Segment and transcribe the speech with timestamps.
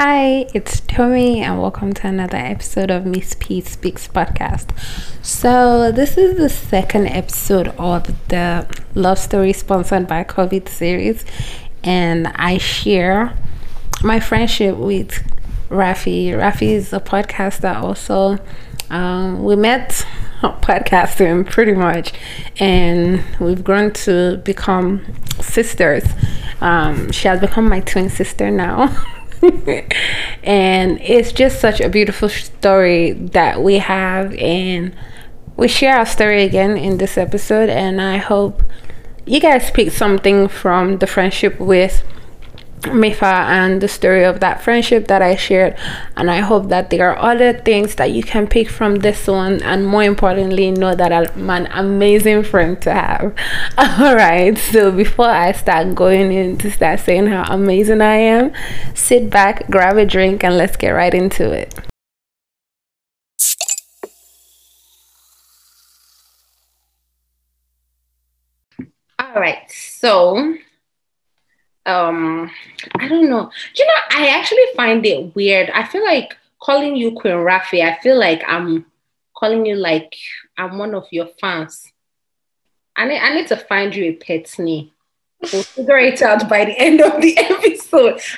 [0.00, 4.70] Hi, it's Tommy, and welcome to another episode of Miss P Speaks podcast.
[5.24, 8.64] So, this is the second episode of the
[8.94, 11.24] Love Story sponsored by COVID series,
[11.82, 13.36] and I share
[14.04, 15.10] my friendship with
[15.68, 16.28] Rafi.
[16.28, 18.38] Rafi is a podcaster, also.
[18.90, 20.06] Um, we met
[20.42, 22.12] podcasting pretty much,
[22.58, 25.04] and we've grown to become
[25.40, 26.04] sisters.
[26.60, 28.94] Um, she has become my twin sister now.
[30.42, 34.94] and it's just such a beautiful story that we have and
[35.56, 38.62] we share our story again in this episode and i hope
[39.26, 42.02] you guys pick something from the friendship with
[42.82, 45.76] Mifa and the story of that friendship that I shared.
[46.16, 49.62] And I hope that there are other things that you can pick from this one,
[49.62, 53.34] and more importantly, know that I'm an amazing friend to have.
[53.78, 58.52] All right, so before I start going in to start saying how amazing I am,
[58.94, 61.74] sit back, grab a drink, and let's get right into it.
[69.18, 70.54] All right, so
[71.86, 72.50] um
[72.98, 73.50] i don't know.
[73.74, 75.70] Do you know i actually find it weird.
[75.70, 78.84] I feel like calling you queen rafi i feel like i'm
[79.36, 80.16] calling you like
[80.56, 81.92] i'm one of your fans.
[82.96, 84.90] I need, I need to find you a pet name.
[85.52, 87.77] We'll figure it out by the end of the episode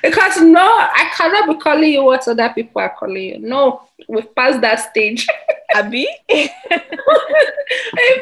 [0.02, 4.34] because no i cannot be calling you what other people are calling you no we've
[4.34, 5.26] passed that stage
[5.74, 6.06] Abby?
[6.28, 6.56] we passed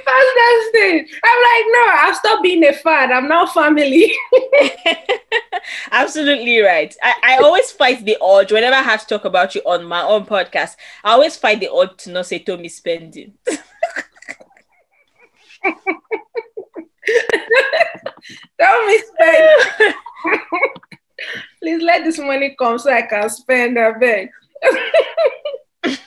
[0.05, 4.13] that stage i'm like no i've stopped being a fan i'm now family
[5.91, 6.95] Absolutely right.
[7.03, 10.03] I, I always fight the urge whenever I have to talk about you on my
[10.03, 10.77] own podcast.
[11.05, 13.35] I always fight the urge to not say Tommy spending.
[18.61, 19.95] Tommy spending.
[21.61, 24.31] Please let this money come so I can spend a bit.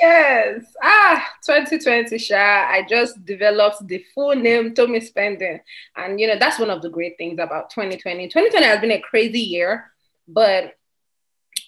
[0.00, 0.64] yes.
[0.82, 2.36] Ah, 2020, Sha.
[2.36, 5.60] I just developed the full name, Tommy Spending.
[5.96, 8.28] And, you know, that's one of the great things about 2020.
[8.28, 9.92] 2020 has been a crazy year,
[10.26, 10.74] but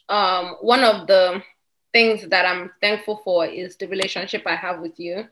[0.08, 1.42] um, one of the
[1.92, 5.26] things that I'm thankful for is the relationship I have with you,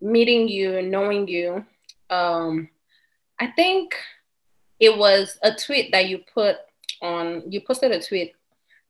[0.00, 1.64] meeting you, knowing you.
[2.10, 2.68] Um,
[3.38, 3.94] I think
[4.78, 6.56] it was a tweet that you put
[7.02, 8.34] on, you posted a tweet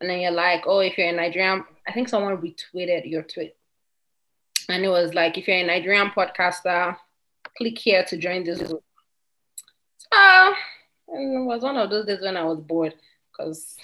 [0.01, 3.55] and then you're like, oh, if you're in Nigerian, I think someone retweeted your tweet.
[4.69, 6.97] And it was like, if you're a Nigerian podcaster,
[7.57, 8.83] click here to join this group.
[9.97, 10.55] So
[11.09, 12.95] it was one of those days when I was bored
[13.31, 13.77] because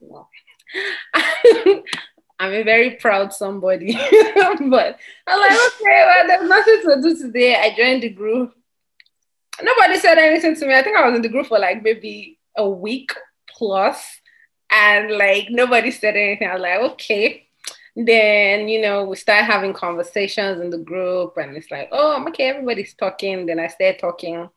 [0.00, 0.08] you
[1.14, 1.82] know,
[2.40, 3.92] I'm a very proud somebody.
[3.92, 3.98] but
[4.46, 7.56] I'm like, okay, well, there's nothing to do today.
[7.56, 8.54] I joined the group.
[9.60, 10.74] Nobody said anything to me.
[10.74, 13.12] I think I was in the group for like maybe a week
[13.58, 14.20] plus
[14.70, 16.48] and like nobody said anything.
[16.48, 17.44] I was like, okay.
[17.96, 22.28] Then, you know, we start having conversations in the group, and it's like, oh, I'm
[22.28, 23.44] okay, everybody's talking.
[23.44, 24.48] Then I start talking.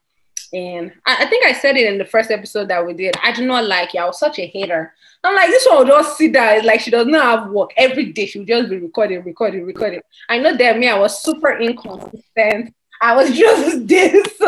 [0.53, 3.15] And I, I, think I said it in the first episode that we did.
[3.23, 4.01] I do not like you.
[4.01, 4.93] I was such a hater.
[5.23, 6.61] I'm like, this one will just sit there.
[6.61, 8.25] Like, she does not have work every day.
[8.25, 10.01] She will just be recording, recording, recording.
[10.29, 12.75] I know that me, I was super inconsistent.
[13.01, 14.41] I was just this.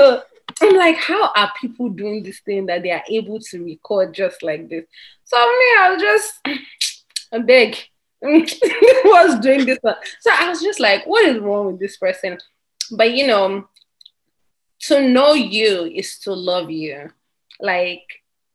[0.63, 4.41] I'm like, how are people doing this thing that they are able to record just
[4.43, 4.85] like this?
[5.25, 6.33] So me, I was just
[7.31, 7.77] a big
[8.23, 9.95] was doing this one.
[10.21, 12.37] So I was just like, what is wrong with this person?
[12.91, 13.67] But you know,
[14.81, 17.11] to know you is to love you.
[17.59, 18.03] Like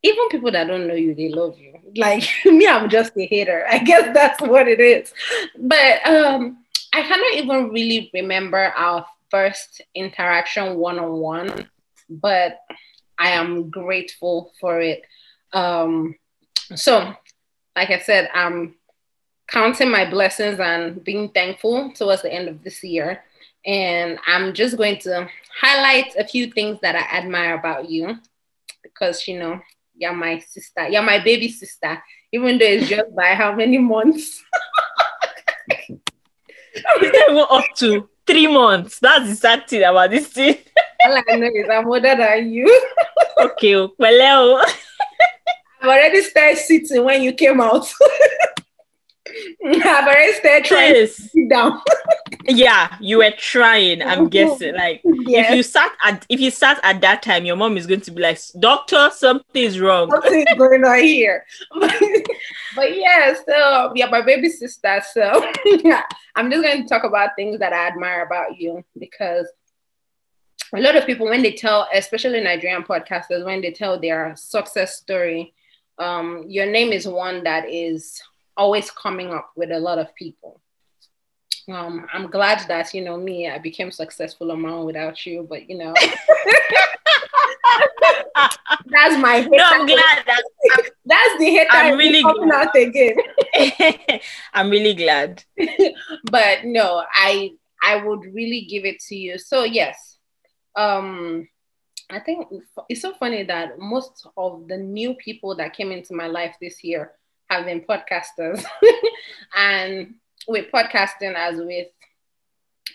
[0.03, 1.75] even people that don't know you, they love you.
[1.97, 3.67] Like me, I'm just a hater.
[3.69, 5.13] I guess that's what it is.
[5.59, 6.59] But um,
[6.93, 11.69] I cannot even really remember our first interaction one on one,
[12.09, 12.59] but
[13.19, 15.03] I am grateful for it.
[15.53, 16.15] Um,
[16.75, 17.15] so,
[17.77, 18.77] like I said, I'm
[19.49, 23.25] counting my blessings and being thankful towards the end of this year.
[23.66, 25.28] And I'm just going to
[25.60, 28.19] highlight a few things that I admire about you
[28.83, 29.61] because, you know,
[29.97, 32.03] you're my sister, you're my baby sister,
[32.33, 34.43] even though it's just by how many months?
[37.03, 38.98] even up to three months.
[39.01, 40.57] That's the sad thing about this thing.
[41.04, 42.83] All I know is I'm older than you.
[43.39, 44.63] okay, well,
[45.80, 47.91] I've already started sitting when you came out.
[49.65, 51.17] I've already started trying yes.
[51.17, 51.81] to sit down.
[52.49, 54.03] yeah, you were trying.
[54.03, 54.75] I'm guessing.
[54.75, 55.51] Like Yes.
[55.51, 58.11] if you sat at if you sat at that time, your mom is going to
[58.11, 61.45] be like, "Doctor, something's wrong." Something's going on here.
[61.81, 65.03] but yeah, so yeah, my baby sister.
[65.13, 66.03] So yeah,
[66.37, 69.47] I'm just going to talk about things that I admire about you because
[70.75, 74.97] a lot of people, when they tell, especially Nigerian podcasters, when they tell their success
[74.97, 75.55] story,
[75.99, 78.21] um, your name is one that is
[78.59, 80.60] always coming up with a lot of people.
[81.69, 83.49] Um, I'm glad that you know me.
[83.49, 85.95] I became successful on my own without you, but you know,
[88.87, 90.43] that's my No, I'm glad that
[91.05, 93.16] that's the hater I'm really coming out again.
[94.55, 95.45] I'm really glad.
[96.31, 97.51] but no, I
[97.83, 99.39] I would really give it to you.
[99.39, 100.19] So yes,
[100.75, 101.47] um,
[102.09, 102.49] I think
[102.89, 106.83] it's so funny that most of the new people that came into my life this
[106.83, 107.13] year
[107.48, 108.65] have been podcasters,
[109.56, 110.15] and
[110.47, 111.89] with podcasting as with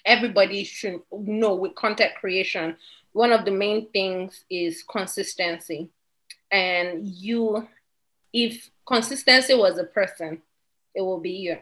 [0.05, 2.75] everybody should know with content creation,
[3.13, 5.89] one of the main things is consistency,
[6.51, 7.67] and you,
[8.31, 10.41] if consistency was a person,
[10.93, 11.57] it will be you.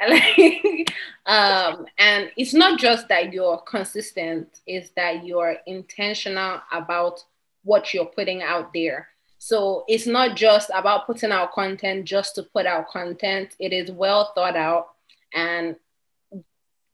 [1.26, 7.24] um, and it's not just that you're consistent, it's that you're intentional about
[7.64, 9.08] what you're putting out there.
[9.38, 13.54] So it's not just about putting out content just to put out content.
[13.58, 14.88] It is well thought out
[15.34, 15.76] and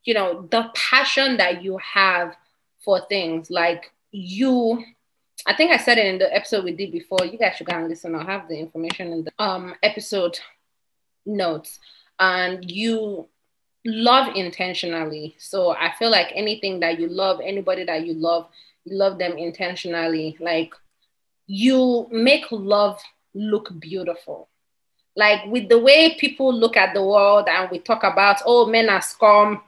[0.03, 2.35] you know the passion that you have
[2.83, 4.83] for things like you
[5.45, 7.25] I think I said it in the episode we did before.
[7.25, 8.15] You guys should go and listen.
[8.15, 10.39] I'll have the information in the um, episode
[11.25, 11.79] notes.
[12.19, 13.27] And you
[13.85, 15.35] love intentionally.
[15.37, 18.47] So I feel like anything that you love, anybody that you love,
[18.85, 20.35] you love them intentionally.
[20.39, 20.73] Like
[21.47, 23.01] you make love
[23.33, 24.49] look beautiful.
[25.15, 28.89] Like with the way people look at the world and we talk about, oh, men
[28.89, 29.61] are scum.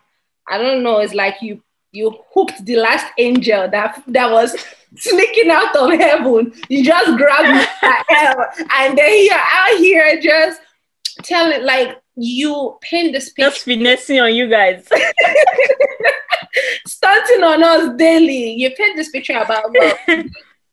[0.48, 1.00] I don't know.
[1.00, 1.62] It's like you
[1.94, 4.56] you hooked the last angel that that was
[4.98, 6.54] sneaking out of heaven.
[6.70, 7.68] You just grabbed
[8.10, 10.62] hell, and then you're out here just
[11.24, 13.52] telling like you paint this picture.
[13.52, 14.88] Just finessing on you guys.
[16.86, 18.54] Stunting on us daily.
[18.54, 20.26] You paint this picture about love.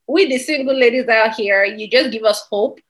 [0.06, 2.80] We the single ladies out here, you just give us hope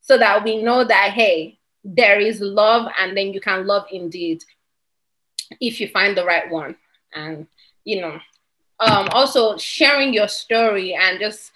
[0.00, 4.42] so that we know that hey, there is love, and then you can love indeed
[5.60, 6.76] if you find the right one.
[7.14, 7.46] And
[7.84, 8.18] you know,
[8.78, 11.52] um, also sharing your story and just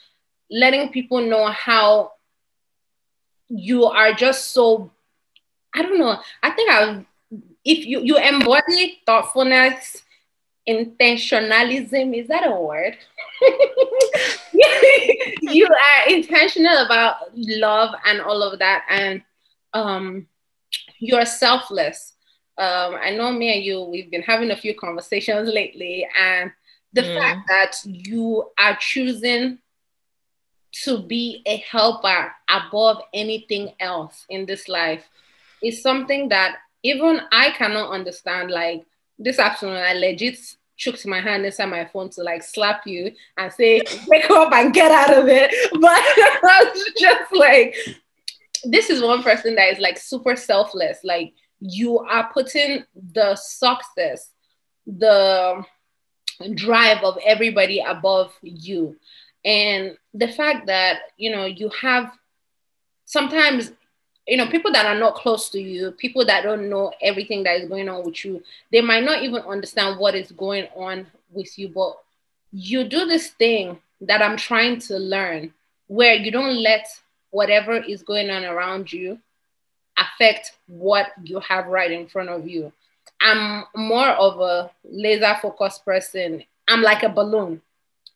[0.51, 2.13] letting people know how
[3.49, 4.91] you are just so
[5.75, 6.19] I don't know.
[6.43, 7.05] I think I
[7.65, 10.03] if you you embody thoughtfulness,
[10.69, 12.97] intentionalism, is that a word?
[15.43, 19.23] you are intentional about love and all of that, and
[19.73, 20.27] um,
[20.99, 22.13] you're selfless.
[22.57, 26.51] Um, I know me and you, we've been having a few conversations lately, and
[26.93, 27.19] the mm.
[27.19, 29.59] fact that you are choosing
[30.83, 35.09] to be a helper above anything else in this life
[35.63, 38.51] is something that even I cannot understand.
[38.51, 38.85] Like
[39.19, 40.39] this afternoon, I legit
[40.77, 44.75] shook my hand inside my phone to like slap you and say, wake up and
[44.75, 45.55] get out of it.
[45.81, 47.77] But I was just like,
[48.65, 50.99] this is one person that is like super selfless.
[51.05, 54.31] Like you are putting the success,
[54.87, 55.65] the
[56.55, 58.97] drive of everybody above you.
[59.45, 62.11] And the fact that, you know, you have
[63.05, 63.73] sometimes
[64.26, 67.61] you know, people that are not close to you, people that don't know everything that
[67.61, 68.43] is going on with you,
[68.73, 71.69] they might not even understand what is going on with you.
[71.69, 71.99] But
[72.53, 75.53] you do this thing that I'm trying to learn
[75.89, 76.87] where you don't let
[77.31, 79.19] whatever is going on around you
[79.99, 82.72] affect what you have right in front of you.
[83.20, 86.44] I'm more of a laser focused person.
[86.67, 87.60] I'm like a balloon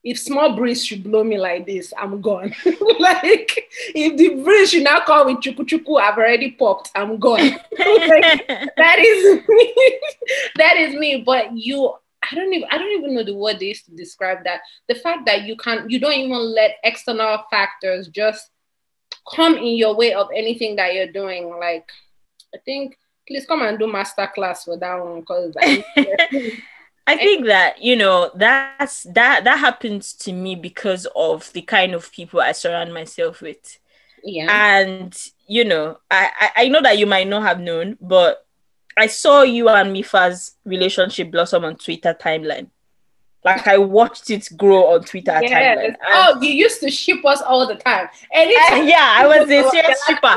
[0.09, 2.55] if small breeze should blow me like this, I'm gone.
[2.99, 6.91] like if the breeze should now come with chuku chuku, I've already popped.
[6.95, 7.39] I'm gone.
[7.79, 8.47] like,
[8.77, 10.01] that is me.
[10.57, 11.23] that is me.
[11.27, 14.45] But you, I don't even, I don't even know the word they used to describe
[14.45, 14.63] that.
[14.89, 18.49] The fact that you can't, you don't even let external factors just
[19.35, 21.51] come in your way of anything that you're doing.
[21.51, 21.87] Like,
[22.55, 22.97] I think
[23.27, 25.55] please come and do master class for that one because
[27.09, 31.95] I think that you know that's that that happens to me because of the kind
[31.95, 33.79] of people I surround myself with.
[34.23, 34.47] Yeah.
[34.51, 38.47] And you know, I, I, I know that you might not have known, but
[38.99, 42.69] I saw you and Mifa's relationship blossom on Twitter timeline.
[43.45, 45.51] Like I watched it grow on Twitter yes.
[45.51, 45.97] timeline.
[46.07, 48.09] Oh, and oh, you used to ship us all the time.
[48.35, 48.87] Anytime.
[48.89, 50.37] Yeah, I was a serious shipper.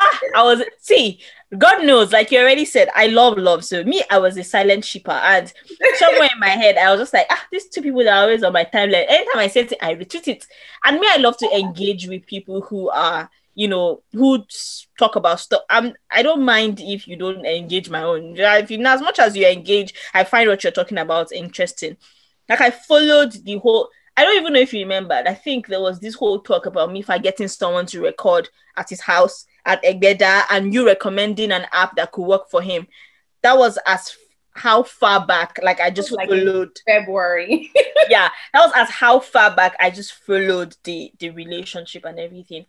[0.00, 1.20] ah, I was see,
[1.56, 3.64] God knows, like you already said, I love love.
[3.64, 5.52] So me, I was a silent shipper, and
[5.94, 8.52] somewhere in my head, I was just like, ah, these two people are always on
[8.52, 9.06] my timeline.
[9.08, 10.46] Anytime I say it, I retweet it.
[10.84, 14.44] And me, I love to engage with people who are, you know, who
[14.98, 15.62] talk about stuff.
[15.70, 18.34] I'm, I don't mind if you don't engage my own.
[18.36, 21.96] If you, as much as you engage, I find what you're talking about interesting.
[22.48, 23.88] Like I followed the whole.
[24.18, 25.14] I don't even know if you remember.
[25.14, 29.00] I think there was this whole talk about me getting someone to record at his
[29.00, 32.88] house at Egbeda and you recommending an app that could work for him.
[33.42, 34.16] That was as
[34.52, 37.70] how far back like I just like followed February.
[38.08, 42.66] yeah, that was as how far back I just followed the the relationship and everything.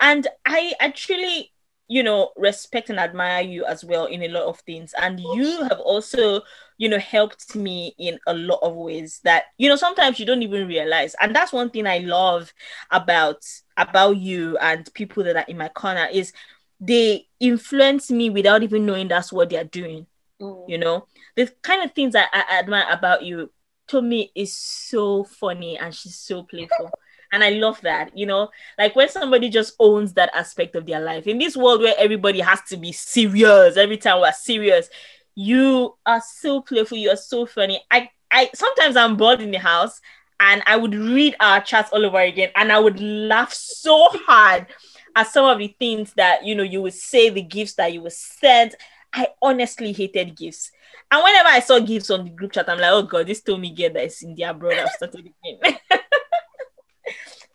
[0.00, 1.52] And I actually
[1.88, 5.62] you know respect and admire you as well in a lot of things and you
[5.64, 6.40] have also
[6.82, 10.42] you know helped me in a lot of ways that you know sometimes you don't
[10.42, 12.52] even realize and that's one thing i love
[12.90, 13.40] about
[13.76, 16.32] about you and people that are in my corner is
[16.80, 20.04] they influence me without even knowing that's what they're doing
[20.40, 20.64] mm.
[20.68, 23.52] you know the kind of things that I admire about you
[23.86, 26.90] Tommy is so funny and she's so playful
[27.32, 31.00] and I love that, you know, like when somebody just owns that aspect of their
[31.00, 34.90] life in this world where everybody has to be serious every time we're serious.
[35.34, 37.80] You are so playful, you are so funny.
[37.90, 40.00] I, I sometimes I'm bored in the house
[40.40, 44.66] and I would read our chats all over again and I would laugh so hard
[45.14, 48.02] at some of the things that you know you would say, the gifts that you
[48.02, 48.74] would send.
[49.14, 50.72] I honestly hated gifts.
[51.10, 53.60] And whenever I saw gifts on the group chat, I'm like, oh god, this told
[53.60, 55.78] me get that is in their brother started again.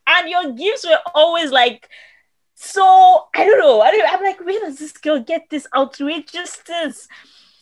[0.08, 1.90] and your gifts were always like
[2.60, 3.82] so I don't know.
[3.82, 7.08] I I'm like, where does this girl get this outrageousness?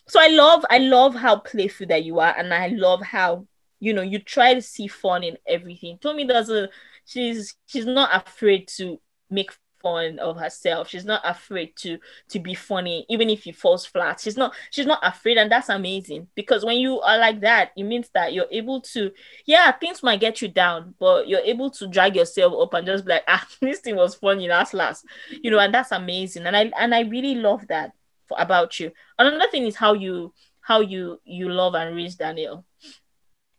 [0.08, 3.46] So I love, I love how playful that you are, and I love how
[3.80, 5.98] you know you try to see fun in everything.
[6.00, 6.68] Tommy does a,
[7.04, 9.50] she's she's not afraid to make
[9.82, 10.88] fun of herself.
[10.88, 11.98] She's not afraid to
[12.30, 14.20] to be funny even if he falls flat.
[14.20, 17.82] She's not she's not afraid and that's amazing because when you are like that it
[17.84, 19.10] means that you're able to
[19.44, 23.04] yeah things might get you down but you're able to drag yourself up and just
[23.04, 25.04] be like ah this thing was funny last last
[25.42, 27.92] you know and that's amazing and i and i really love that
[28.28, 28.92] for, about you.
[29.18, 32.64] Another thing is how you how you you love and raise daniel.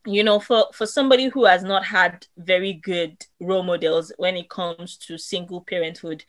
[0.05, 4.49] You know for for somebody who has not had very good role models when it
[4.49, 6.23] comes to single parenthood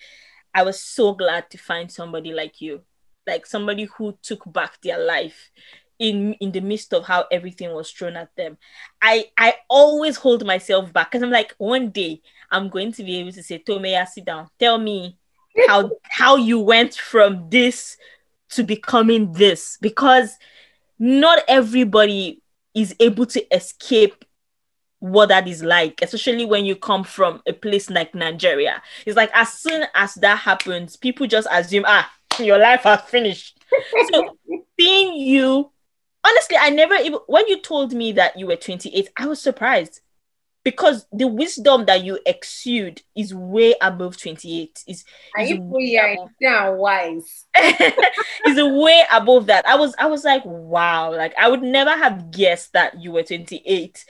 [0.54, 2.83] i was so glad to find somebody like you.
[3.26, 5.50] Like somebody who took back their life
[5.99, 8.57] in in the midst of how everything was thrown at them.
[9.02, 13.18] I i always hold myself back because i'm like one day i'm going to be
[13.18, 14.49] able to say tomeya sit down.
[14.59, 15.18] Tell me
[15.66, 17.97] how how you went from this
[18.50, 20.37] to becoming this because
[20.99, 22.43] not everybody
[22.75, 24.25] is able to escape
[25.00, 28.83] what that is like, especially when you come from a place like Nigeria.
[29.07, 33.62] It's like as soon as that happens, people just assume, ah, your life has finished.
[34.12, 34.37] so
[34.78, 35.71] seeing you,
[36.25, 40.00] honestly, I never even when you told me that you were 28, I was surprised
[40.65, 45.05] because the wisdom that you exude is way above 28 is
[45.37, 45.57] are you
[46.41, 47.47] yeah wise.
[48.47, 49.67] Is a way above that.
[49.67, 51.15] I was i was like wow.
[51.15, 54.05] Like i would never have guessed that you were 28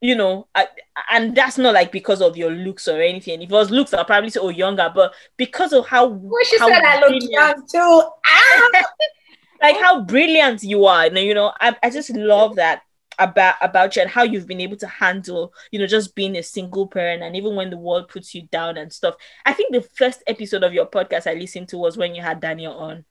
[0.00, 0.66] you know I,
[1.10, 3.40] and that's not like because of your looks or anything.
[3.42, 4.90] If it was looks i'll probably say oh younger.
[4.94, 8.02] But because of how well, she how said i look young too.
[8.26, 8.70] Ah!
[9.62, 11.06] like how brilliant you are.
[11.06, 12.82] You know I, I just love that
[13.18, 16.42] about about you and how you've been able to handle you know just being a
[16.42, 19.14] single parent and even when the world puts you down and stuff.
[19.44, 22.40] I think the first episode of your podcast i listened to was when you had
[22.40, 23.04] daniel on.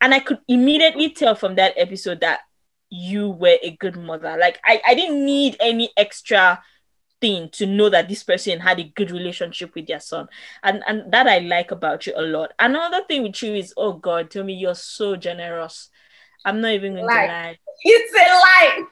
[0.00, 2.40] And i could immediately tell from that episode that
[2.90, 4.36] you were a good mother.
[4.38, 6.62] Like i, I didn't need any extra
[7.20, 10.28] thing to know that this person had a good relationship with their son.
[10.62, 12.52] And and that i like about you a lot.
[12.58, 15.90] Another thing with you is oh god tell me you're so generous
[16.48, 18.84] i'm not even going to lie it's a lie.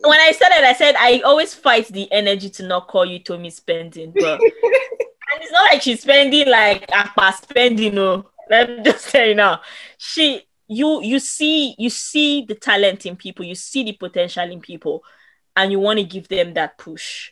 [0.00, 3.18] when I said it, I said I always fight the energy to not call you
[3.18, 7.94] Tommy spending, but and it's not like she's spending like Akpa spending.
[7.94, 9.60] No, let me just tell you now.
[9.98, 14.60] She, you, you see, you see the talent in people, you see the potential in
[14.60, 15.02] people,
[15.56, 17.30] and you want to give them that push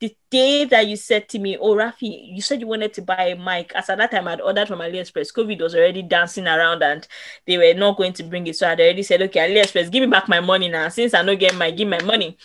[0.00, 3.28] the day that you said to me, Oh, Rafi, you said you wanted to buy
[3.28, 3.72] a mic.
[3.74, 5.34] As at that time, I'd ordered from AliExpress.
[5.34, 7.06] COVID was already dancing around and
[7.46, 8.56] they were not going to bring it.
[8.56, 10.88] So I'd already said, Okay, AliExpress, give me back my money now.
[10.88, 12.38] Since I not getting my, give my money.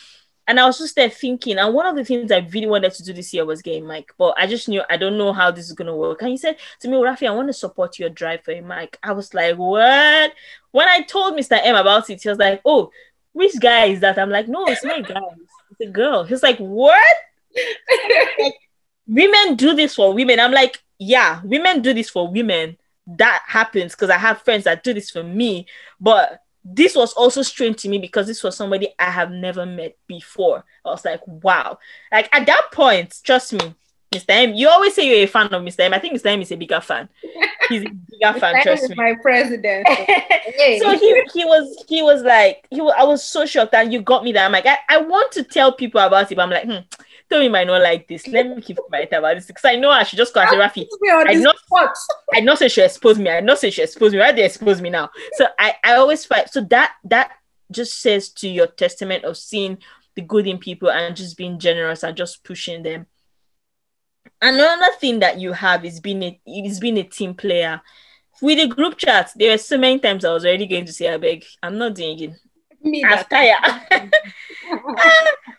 [0.47, 3.03] And I was just there thinking, and one of the things I really wanted to
[3.03, 5.65] do this year was getting mic, but I just knew I don't know how this
[5.65, 6.21] is gonna work.
[6.21, 8.61] And he said to me, oh, Rafi, I want to support your drive for a
[8.61, 8.99] mic.
[9.01, 10.33] I was like, What?
[10.71, 11.59] When I told Mr.
[11.63, 12.91] M about it, he was like, Oh,
[13.33, 14.19] which guy is that?
[14.19, 15.19] I'm like, No, it's my guy.
[15.71, 16.23] It's a girl.
[16.25, 17.15] He's like, What?
[18.39, 18.53] Like,
[19.07, 20.39] women do this for women.
[20.39, 22.77] I'm like, yeah, women do this for women.
[23.07, 25.67] That happens because I have friends that do this for me.
[25.99, 29.97] But this was also strange to me because this was somebody I have never met
[30.07, 30.65] before.
[30.83, 31.77] I was like, wow.
[32.11, 33.75] Like at that point, trust me,
[34.11, 34.29] Mr.
[34.29, 35.81] M, you always say you're a fan of Mr.
[35.81, 35.93] M.
[35.93, 36.27] I think Mr.
[36.27, 37.09] M is a bigger fan.
[37.69, 38.95] He's a bigger fan, trust me.
[38.95, 39.87] my president.
[40.79, 44.01] so he, he was he was like he was, I was so shocked and you
[44.01, 46.49] got me that I'm like I, I want to tell people about it, but I'm
[46.49, 48.27] like, hmm, Tommy might not like this.
[48.27, 50.57] Let me keep quiet about this because I know I should just go and say
[50.57, 50.85] Rafi.
[51.27, 51.55] I not
[52.33, 53.29] I not say she exposed me.
[53.29, 54.19] I not say she exposed me.
[54.19, 55.09] Why they expose me now?
[55.33, 56.51] So I I always fight.
[56.51, 57.31] So that that
[57.71, 59.79] just says to your testament of seeing
[60.15, 63.07] the good in people and just being generous and just pushing them
[64.41, 67.81] another thing that you have is being a is being a team player.
[68.41, 71.13] With the group chat, there were so many times I was already going to say,
[71.13, 72.31] I beg, I'm not doing it.
[73.29, 73.57] Tired.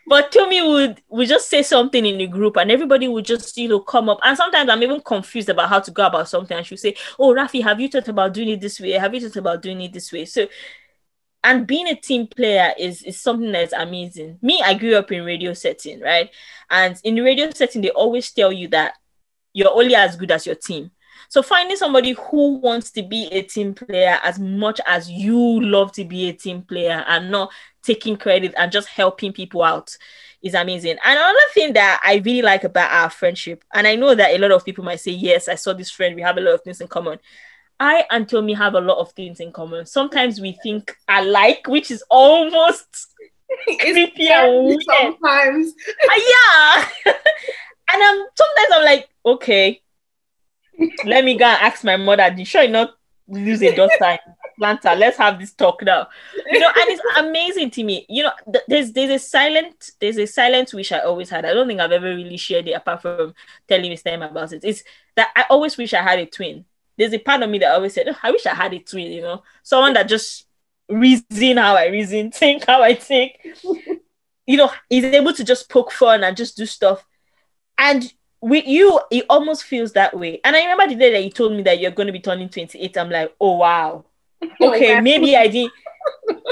[0.07, 3.67] but Tommy would would just say something in the group and everybody would just, you
[3.67, 4.19] know, come up.
[4.23, 6.57] And sometimes I'm even confused about how to go about something.
[6.57, 8.91] And she'll say, Oh, Rafi, have you thought about doing it this way?
[8.91, 10.25] Have you thought about doing it this way?
[10.25, 10.47] So
[11.43, 14.39] and being a team player is is something that's amazing.
[14.41, 16.29] Me, I grew up in radio setting, right?
[16.69, 18.95] And in the radio setting, they always tell you that
[19.53, 20.91] you're only as good as your team.
[21.29, 25.91] So finding somebody who wants to be a team player as much as you love
[25.93, 27.51] to be a team player and not
[27.83, 29.95] taking credit and just helping people out
[30.41, 30.97] is amazing.
[31.03, 34.37] And another thing that I really like about our friendship, and I know that a
[34.37, 36.61] lot of people might say, Yes, I saw this friend, we have a lot of
[36.61, 37.19] things in common.
[37.79, 39.85] I and Tommy have a lot of things in common.
[39.85, 43.07] Sometimes we think alike, which is almost
[43.79, 44.27] creepy.
[44.27, 45.73] Sometimes,
[46.09, 46.87] uh, yeah.
[47.05, 49.81] and I'm sometimes I'm like, okay,
[51.05, 52.29] let me go and ask my mother.
[52.29, 52.91] Did sure you not
[53.27, 54.19] lose a daughter in
[54.57, 54.95] Atlanta?
[54.95, 56.07] Let's have this talk now.
[56.51, 58.05] You know, and it's amazing to me.
[58.09, 61.45] You know, th- there's there's a silent there's a silent wish I always had.
[61.45, 63.33] I don't think I've ever really shared it apart from
[63.67, 64.07] telling Mr.
[64.07, 64.63] M about it.
[64.63, 64.83] It's
[65.15, 66.65] that I always wish I had a twin
[66.97, 69.11] there's a part of me that always said, oh, I wish I had a twin,
[69.11, 70.47] you know, someone that just
[70.89, 73.37] reason how I reason, think how I think,
[74.45, 77.05] you know, is able to just poke fun and just do stuff.
[77.77, 80.39] And with you, it almost feels that way.
[80.43, 82.49] And I remember the day that you told me that you're going to be turning
[82.49, 82.97] 28.
[82.97, 84.05] I'm like, oh, wow.
[84.61, 85.73] Oh okay, maybe I didn't.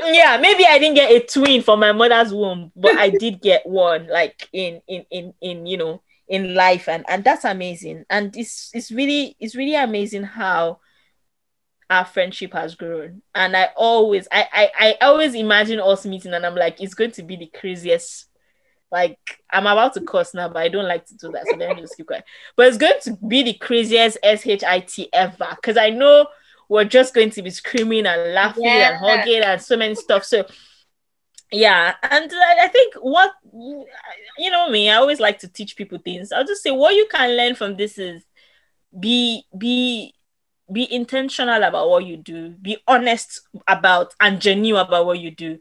[0.06, 3.66] yeah, maybe I didn't get a twin from my mother's womb, but I did get
[3.66, 8.36] one, like in in in in you know in life and and that's amazing and
[8.36, 10.80] it's it's really it's really amazing how
[11.90, 16.46] our friendship has grown and i always I, I i always imagine us meeting and
[16.46, 18.26] i'm like it's going to be the craziest
[18.92, 21.76] like i'm about to curse now but i don't like to do that so let
[21.76, 22.24] me just keep quiet.
[22.56, 24.64] But it's going to be the craziest shit
[25.14, 26.28] ever because i know
[26.70, 28.92] we're just going to be screaming and laughing yeah.
[28.92, 30.46] and hugging and so many stuff so
[31.52, 31.94] yeah.
[32.04, 33.32] And i think what
[34.38, 36.32] you know me i always like to teach people things.
[36.32, 38.24] I'll just say what you can learn from this is
[39.00, 40.14] be be
[40.72, 42.50] be intentional about what you do.
[42.50, 45.60] Be honest about and genuine about what you do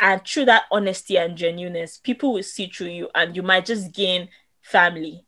[0.00, 3.92] and through that honesty and genuineness people will see through you and you might just
[3.92, 4.28] gain
[4.62, 5.24] family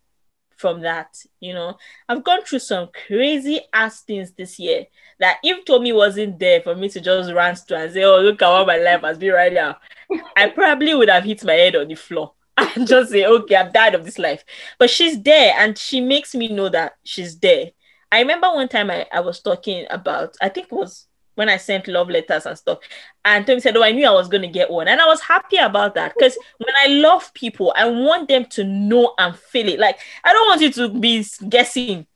[0.62, 1.18] from that.
[1.40, 1.76] You know,
[2.08, 4.86] I've gone through some crazy ass things this year
[5.18, 8.40] that if Tommy wasn't there for me to just run to and say, Oh, look
[8.40, 9.76] at what my life has been right now,
[10.36, 13.72] I probably would have hit my head on the floor and just say, Okay, I'm
[13.72, 14.44] tired of this life.
[14.78, 17.72] But she's there and she makes me know that she's there.
[18.12, 21.56] I remember one time I, I was talking about, I think it was when I
[21.56, 22.78] sent love letters and stuff.
[23.24, 24.88] And Tommy said, Oh, I knew I was going to get one.
[24.88, 28.64] And I was happy about that because when I love people, I want them to
[28.64, 29.78] know and feel it.
[29.78, 32.06] Like, I don't want you to be guessing,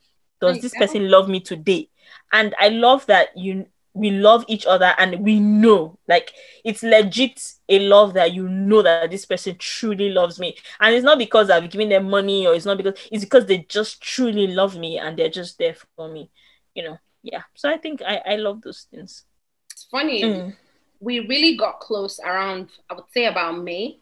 [0.40, 1.88] does this person love me today?
[2.32, 6.32] And I love that you we love each other and we know like
[6.64, 11.04] it's legit a love that you know that this person truly loves me and it's
[11.04, 14.48] not because i've given them money or it's not because it's because they just truly
[14.48, 16.30] love me and they're just there for me
[16.74, 17.42] you know yeah.
[17.54, 19.24] So i think i i love those things.
[19.72, 20.22] It's funny.
[20.22, 20.56] Mm.
[21.00, 23.98] we really got close around i would say about may.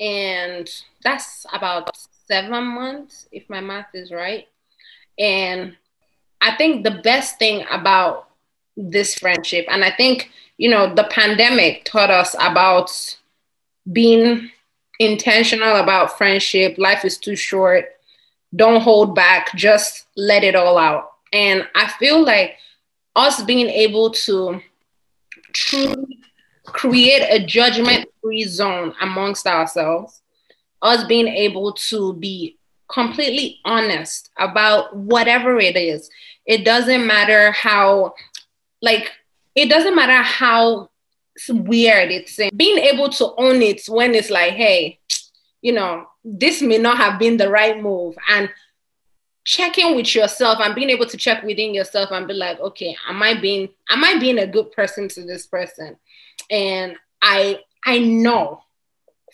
[0.00, 0.70] And
[1.02, 4.48] that's about seven months if my math is right.
[5.18, 5.76] And
[6.40, 8.28] i think the best thing about
[8.76, 12.90] this friendship and i think you know the pandemic taught us about
[13.90, 14.50] being
[14.98, 16.76] intentional about friendship.
[16.78, 17.86] Life is too short.
[18.54, 19.54] Don't hold back.
[19.54, 22.56] Just let it all out and I feel like
[23.16, 24.60] us being able to
[25.52, 26.20] truly
[26.64, 30.20] create a judgment free zone amongst ourselves,
[30.82, 36.10] us being able to be completely honest about whatever it is.
[36.46, 38.14] It doesn't matter how,
[38.80, 39.12] like,
[39.54, 40.90] it doesn't matter how
[41.48, 44.98] weird it's being able to own it when it's like, hey,
[45.62, 48.16] you know, this may not have been the right move.
[48.28, 48.48] And
[49.48, 53.22] checking with yourself and being able to check within yourself and be like, okay, am
[53.22, 55.96] I being am I being a good person to this person?
[56.50, 58.60] And I I know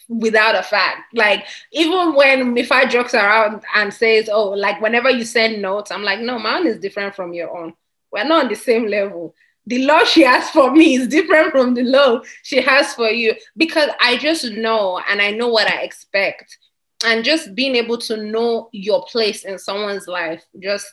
[0.08, 1.12] without a fact.
[1.14, 6.04] Like even when Mifa jokes around and says, "Oh, like whenever you send notes," I'm
[6.04, 7.74] like, "No, mine is different from your own.
[8.12, 9.34] We're not on the same level.
[9.66, 13.34] The love she has for me is different from the love she has for you
[13.56, 16.56] because I just know and I know what I expect."
[17.04, 20.86] And just being able to know your place in someone's life just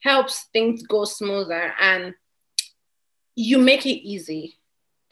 [0.00, 2.14] helps things go smoother and
[3.36, 4.58] you make it easy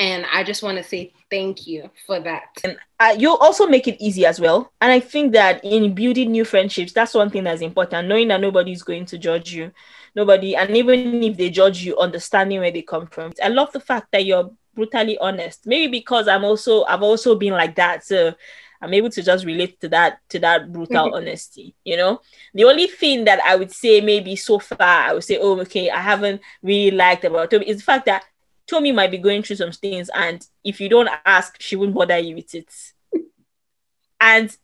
[0.03, 2.43] and I just want to say thank you for that.
[2.65, 4.73] And uh, you also make it easy as well.
[4.81, 8.09] And I think that in building new friendships, that's one thing that's important.
[8.09, 9.71] Knowing that nobody's going to judge you,
[10.17, 13.33] nobody, and even if they judge you, understanding where they come from.
[13.41, 15.67] I love the fact that you're brutally honest.
[15.67, 18.05] Maybe because I'm also I've also been like that.
[18.05, 18.35] So
[18.83, 21.15] I'm able to just relate to that to that brutal mm-hmm.
[21.15, 21.75] honesty.
[21.85, 22.21] You know,
[22.53, 25.89] the only thing that I would say maybe so far I would say, oh, okay,
[25.89, 28.25] I haven't really liked about Toby is the fact that
[28.67, 32.19] Tommy might be going through some things, and if you don't ask, she won't bother
[32.19, 32.73] you with it.
[34.21, 34.57] and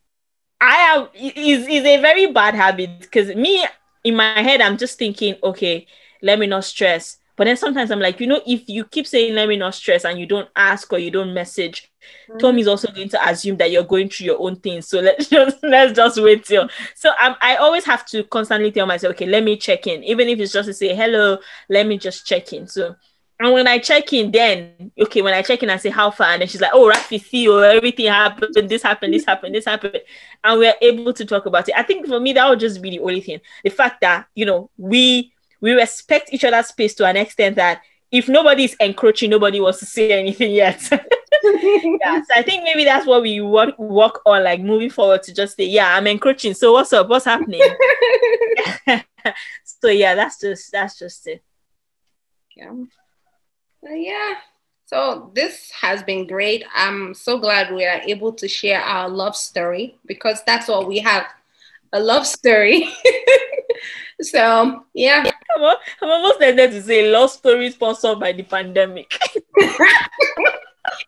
[0.60, 3.64] I have is is a very bad habit because me
[4.04, 5.86] in my head, I'm just thinking, okay,
[6.22, 7.18] let me not stress.
[7.38, 10.04] But then sometimes I'm like, you know, if you keep saying let me not stress
[10.04, 11.90] and you don't ask or you don't message,
[12.28, 12.38] mm-hmm.
[12.38, 14.88] Tom is also going to assume that you're going through your own things.
[14.88, 16.68] So let's just let's just wait till.
[16.96, 20.28] So I'm, I always have to constantly tell myself, okay, let me check in, even
[20.28, 21.38] if it's just to say hello.
[21.70, 22.66] Let me just check in.
[22.66, 22.96] So
[23.40, 26.28] and when I check in, then okay, when I check in, I say how far,
[26.28, 28.68] and then she's like, "Oh, Rafi, see, oh, everything happened.
[28.68, 29.14] This happened.
[29.14, 29.54] This happened.
[29.54, 30.00] This happened,"
[30.42, 31.78] and we're able to talk about it.
[31.78, 33.40] I think for me, that would just be the only thing.
[33.62, 37.82] The fact that you know we we respect each other's space to an extent that
[38.10, 40.80] if nobody is encroaching, nobody wants to say anything yet.
[40.90, 45.34] yeah, so I think maybe that's what we work work on, like moving forward to
[45.34, 46.54] just say, "Yeah, I'm encroaching.
[46.54, 47.08] So what's up?
[47.08, 47.62] What's happening?"
[49.64, 51.42] so yeah, that's just that's just it.
[52.56, 52.72] Yeah.
[53.82, 54.34] Yeah.
[54.86, 56.64] So this has been great.
[56.74, 60.98] I'm so glad we are able to share our love story because that's what we
[61.00, 61.26] have
[61.92, 62.88] a love story.
[64.20, 65.24] so yeah.
[65.56, 69.18] I'm, I'm almost there to say love story sponsored by the pandemic.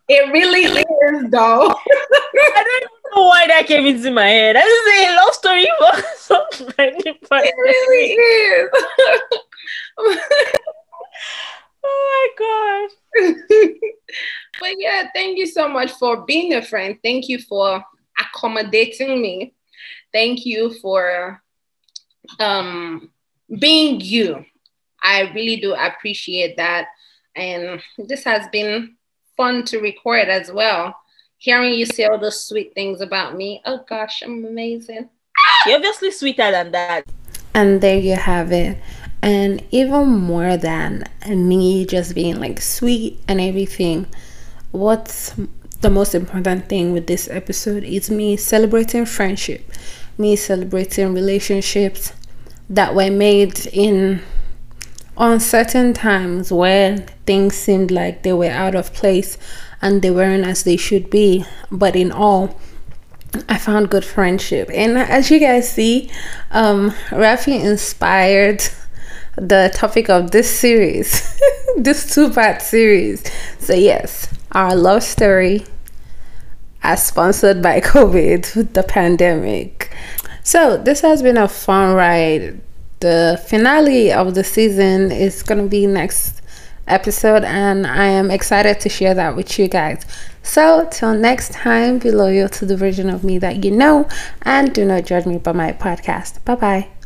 [0.07, 1.69] it really is though.
[1.73, 4.55] I don't know why that came into my head.
[4.57, 5.67] I just say love story
[6.15, 7.53] sponsored by the pandemic.
[7.53, 8.69] It really is.
[11.83, 13.33] Oh my gosh.
[14.59, 16.97] but yeah, thank you so much for being a friend.
[17.03, 17.83] Thank you for
[18.19, 19.53] accommodating me.
[20.13, 21.41] Thank you for
[22.39, 23.11] um,
[23.59, 24.45] being you.
[25.03, 26.87] I really do appreciate that.
[27.35, 28.95] And this has been
[29.37, 30.95] fun to record as well.
[31.37, 33.61] Hearing you say all those sweet things about me.
[33.65, 35.09] Oh gosh, I'm amazing.
[35.65, 37.05] You're obviously sweeter than that.
[37.53, 38.77] And there you have it.
[39.23, 44.07] And even more than me just being like sweet and everything,
[44.71, 45.35] what's
[45.81, 49.71] the most important thing with this episode is me celebrating friendship,
[50.21, 52.13] me celebrating relationships
[52.69, 54.21] that were made in
[55.17, 59.37] uncertain times when things seemed like they were out of place
[59.81, 61.43] and they weren't as they should be.
[61.71, 62.59] But in all,
[63.49, 64.69] I found good friendship.
[64.73, 66.09] And as you guys see,
[66.51, 68.63] um, Rafi inspired
[69.35, 71.39] the topic of this series,
[71.77, 73.23] this two part series.
[73.59, 75.65] So, yes, our love story
[76.83, 79.95] as sponsored by COVID, with the pandemic.
[80.43, 82.61] So, this has been a fun ride.
[82.99, 86.41] The finale of the season is going to be next
[86.87, 90.03] episode, and I am excited to share that with you guys.
[90.43, 94.07] So, till next time, be loyal to the version of me that you know,
[94.41, 96.43] and do not judge me by my podcast.
[96.45, 97.00] Bye bye.